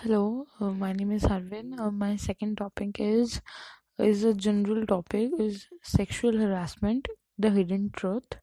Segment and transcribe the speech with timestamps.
[0.00, 1.78] Hello, uh, my name is Harvin.
[1.80, 3.40] Uh, my second topic is
[3.98, 8.38] is a general topic is sexual harassment, the hidden truth.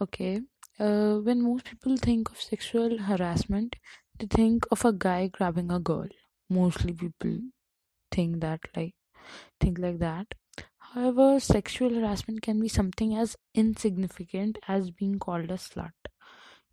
[0.00, 0.40] Okay,
[0.78, 3.76] uh, when most people think of sexual harassment,
[4.18, 6.08] they think of a guy grabbing a girl.
[6.48, 7.38] Mostly people
[8.12, 8.94] think that like
[9.60, 10.34] think like that.
[10.78, 15.92] However, sexual harassment can be something as insignificant as being called a slut.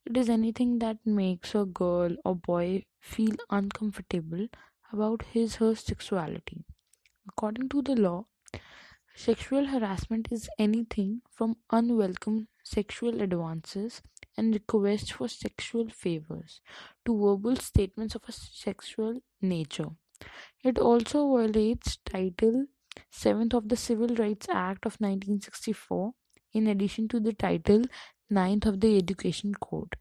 [0.05, 4.47] It is anything that makes a girl or boy feel uncomfortable
[4.91, 6.65] about his her sexuality.
[7.27, 8.25] According to the law,
[9.15, 14.01] sexual harassment is anything from unwelcome sexual advances
[14.37, 16.59] and requests for sexual favors
[17.05, 19.91] to verbal statements of a sexual nature.
[20.63, 22.65] It also violates Title
[23.11, 26.13] 7th of the Civil Rights Act of 1964
[26.53, 27.83] in addition to the Title
[28.31, 29.95] 9th of the Education Code.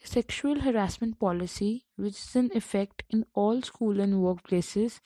[0.00, 5.00] The sexual harassment policy, which is in effect in all school and workplaces,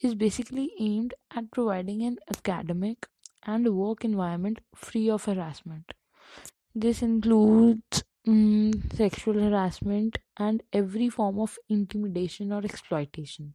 [0.00, 3.08] is basically aimed at providing an academic
[3.42, 5.92] and work environment free of harassment.
[6.74, 13.54] This includes mm, sexual harassment and every form of intimidation or exploitation.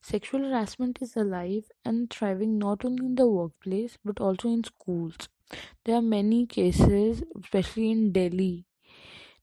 [0.00, 5.28] Sexual harassment is alive and thriving not only in the workplace but also in schools.
[5.84, 8.66] There are many cases, especially in Delhi.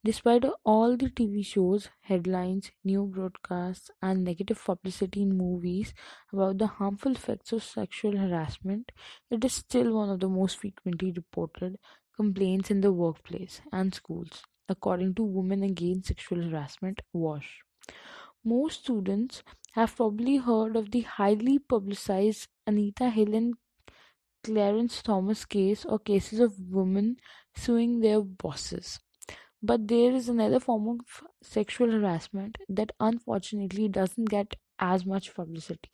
[0.04, 5.94] Despite all the TV shows, headlines, new broadcasts, and negative publicity in movies
[6.32, 8.92] about the harmful effects of sexual harassment,
[9.30, 11.78] it is still one of the most frequently reported
[12.16, 17.64] complaints in the workplace and schools, according to Women Against Sexual Harassment WASH.
[18.44, 23.56] Most students have probably heard of the highly publicized Anita Hill and
[24.44, 27.18] Clarence Thomas case or cases of women
[27.56, 29.00] suing their bosses.
[29.62, 35.90] But there is another form of sexual harassment that unfortunately doesn't get as much publicity.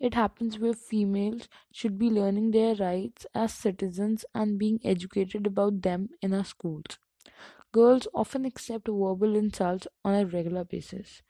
[0.00, 5.82] It happens where females should be learning their rights as citizens and being educated about
[5.82, 6.98] them in our schools.
[7.72, 11.22] Girls often accept verbal insults on a regular basis.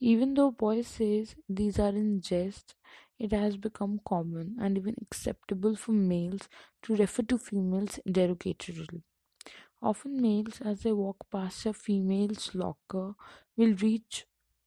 [0.00, 2.74] Even though boys say these are in jest,
[3.18, 6.48] it has become common and even acceptable for males
[6.82, 9.02] to refer to females derogatorily.
[9.82, 13.14] Often males, as they walk past a female's locker,
[13.56, 14.26] will reach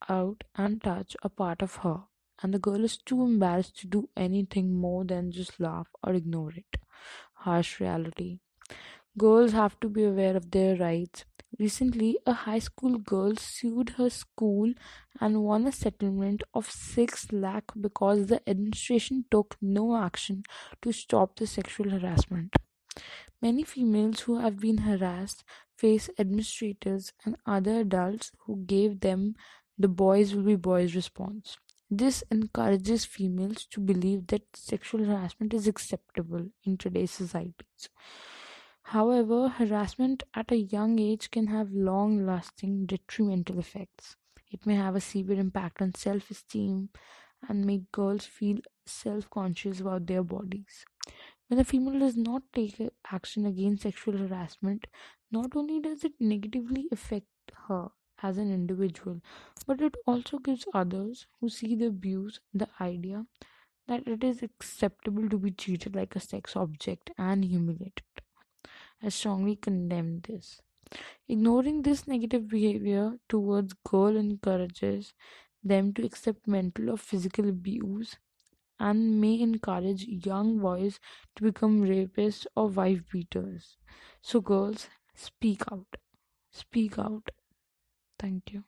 [0.09, 2.03] out and touch a part of her,
[2.41, 6.51] and the girl is too embarrassed to do anything more than just laugh or ignore
[6.51, 6.77] it.
[7.33, 8.39] Harsh reality.
[9.17, 11.23] Girls have to be aware of their rights.
[11.59, 14.73] Recently, a high school girl sued her school
[15.19, 20.43] and won a settlement of 6 lakh because the administration took no action
[20.81, 22.53] to stop the sexual harassment.
[23.41, 25.43] Many females who have been harassed
[25.77, 29.35] face administrators and other adults who gave them
[29.77, 31.57] the boys will be boys response.
[31.89, 37.89] This encourages females to believe that sexual harassment is acceptable in today's societies.
[38.91, 44.17] However, harassment at a young age can have long lasting detrimental effects.
[44.51, 46.89] It may have a severe impact on self esteem
[47.47, 50.85] and make girls feel self conscious about their bodies.
[51.47, 54.87] When a female does not take action against sexual harassment,
[55.31, 57.27] not only does it negatively affect
[57.67, 57.91] her
[58.21, 59.21] as an individual,
[59.65, 63.25] but it also gives others who see the abuse the idea
[63.87, 68.03] that it is acceptable to be treated like a sex object and humiliated.
[69.03, 70.61] I strongly condemn this.
[71.27, 75.13] Ignoring this negative behavior towards girls encourages
[75.63, 78.17] them to accept mental or physical abuse
[78.79, 80.99] and may encourage young boys
[81.35, 83.77] to become rapists or wife beaters.
[84.21, 85.97] So, girls, speak out.
[86.51, 87.29] Speak out.
[88.19, 88.63] Thank you.